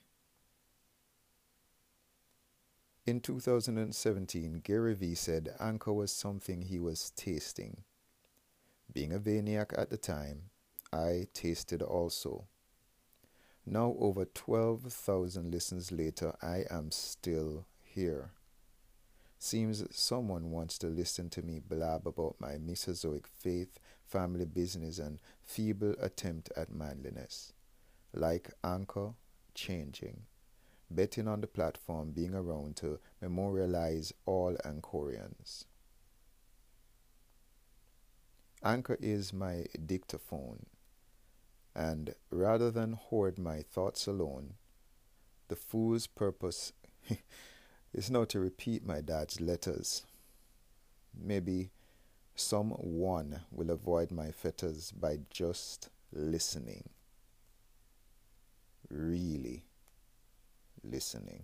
In 3.05 3.19
2017, 3.19 4.61
Gary 4.63 4.95
Vee 4.95 5.13
said 5.13 5.53
Anchor 5.59 5.93
was 5.93 6.11
something 6.11 6.63
he 6.63 6.79
was 6.79 7.11
tasting. 7.15 7.83
Being 8.91 9.13
a 9.13 9.19
Vayniac 9.19 9.77
at 9.77 9.91
the 9.91 9.97
time, 9.97 10.49
I 10.91 11.27
tasted 11.31 11.83
also. 11.83 12.47
Now, 13.65 13.95
over 13.99 14.25
12,000 14.25 15.51
listens 15.51 15.91
later, 15.91 16.35
I 16.41 16.65
am 16.69 16.91
still 16.91 17.65
here. 17.81 18.31
Seems 19.39 19.83
someone 19.95 20.51
wants 20.51 20.77
to 20.79 20.87
listen 20.87 21.29
to 21.31 21.41
me 21.41 21.59
blab 21.59 22.05
about 22.05 22.35
my 22.39 22.57
Mesozoic 22.57 23.27
faith, 23.27 23.79
family 24.05 24.45
business, 24.45 24.99
and 24.99 25.19
feeble 25.43 25.95
attempt 25.99 26.51
at 26.55 26.71
manliness. 26.71 27.53
Like 28.13 28.51
Anchor, 28.63 29.13
changing. 29.55 30.21
Betting 30.91 31.27
on 31.27 31.41
the 31.41 31.47
platform 31.47 32.11
being 32.11 32.35
around 32.35 32.75
to 32.77 32.99
memorialize 33.19 34.13
all 34.27 34.55
Anchorians. 34.63 35.65
Anchor 38.63 38.97
is 39.01 39.33
my 39.33 39.65
dictaphone, 39.85 40.65
and 41.75 42.15
rather 42.29 42.71
than 42.71 42.93
hoard 42.93 43.37
my 43.37 43.61
thoughts 43.61 44.07
alone, 44.07 44.53
the 45.49 45.55
fool's 45.55 46.07
purpose 46.07 46.71
is 47.93 48.09
now 48.09 48.23
to 48.25 48.39
repeat 48.39 48.85
my 48.85 49.01
dad's 49.01 49.41
letters. 49.41 50.05
Maybe 51.13 51.71
someone 52.35 53.41
will 53.51 53.69
avoid 53.69 54.11
my 54.11 54.31
fetters 54.31 54.91
by 54.91 55.19
just 55.29 55.89
listening. 56.13 56.89
Really 58.89 59.65
listening. 60.83 61.43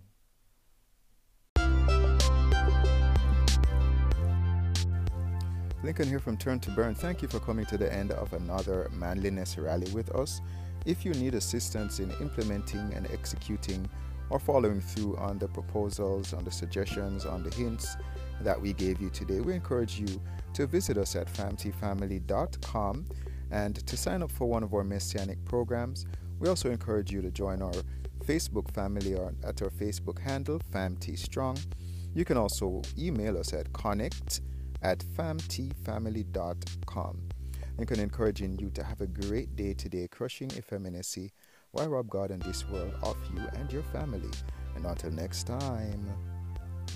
Lincoln 5.84 6.06
here 6.06 6.20
from 6.20 6.36
Turn 6.36 6.60
to 6.60 6.70
Burn. 6.70 6.94
Thank 6.94 7.22
you 7.22 7.28
for 7.28 7.40
coming 7.40 7.66
to 7.66 7.76
the 7.76 7.92
end 7.92 8.12
of 8.12 8.32
another 8.34 8.88
manliness 8.92 9.58
rally 9.58 9.90
with 9.90 10.14
us. 10.14 10.40
If 10.86 11.04
you 11.04 11.12
need 11.14 11.34
assistance 11.34 11.98
in 11.98 12.12
implementing 12.20 12.94
and 12.94 13.10
executing 13.10 13.90
or 14.30 14.38
following 14.38 14.80
through 14.80 15.16
on 15.16 15.40
the 15.40 15.48
proposals, 15.48 16.34
on 16.34 16.44
the 16.44 16.52
suggestions, 16.52 17.26
on 17.26 17.42
the 17.42 17.52
hints 17.56 17.96
that 18.42 18.60
we 18.60 18.72
gave 18.74 19.00
you 19.00 19.10
today, 19.10 19.40
we 19.40 19.54
encourage 19.54 19.98
you 19.98 20.20
to 20.54 20.68
visit 20.68 20.96
us 20.96 21.16
at 21.16 21.26
famtfamily.com 21.26 23.06
and 23.50 23.86
to 23.86 23.96
sign 23.96 24.22
up 24.22 24.30
for 24.30 24.48
one 24.48 24.62
of 24.62 24.72
our 24.74 24.84
messianic 24.84 25.44
programs. 25.44 26.06
We 26.38 26.48
also 26.48 26.70
encourage 26.70 27.10
you 27.10 27.22
to 27.22 27.30
join 27.32 27.60
our 27.60 27.74
Facebook 28.24 28.70
family 28.72 29.14
or 29.14 29.34
at 29.42 29.60
our 29.62 29.70
Facebook 29.70 30.20
handle, 30.20 30.60
FamTStrong. 30.70 31.60
You 32.14 32.24
can 32.24 32.36
also 32.36 32.82
email 32.96 33.36
us 33.36 33.52
at 33.52 33.72
connect 33.72 34.42
at 34.82 35.00
famtfamily.com. 35.00 37.28
And 37.78 37.88
can 37.88 38.00
encouraging 38.00 38.58
you 38.58 38.68
to 38.70 38.82
have 38.84 39.00
a 39.00 39.06
great 39.06 39.54
day 39.56 39.72
today, 39.74 40.08
crushing 40.08 40.50
effeminacy 40.52 41.32
while 41.70 41.88
rob 41.88 42.10
God 42.10 42.30
and 42.30 42.42
this 42.42 42.68
world 42.68 42.92
of 43.02 43.16
you 43.32 43.40
and 43.54 43.72
your 43.72 43.84
family. 43.84 44.28
And 44.76 44.84
until 44.84 45.10
next 45.10 45.46
time, 45.46 46.06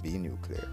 be 0.02 0.18
nuclear. 0.18 0.68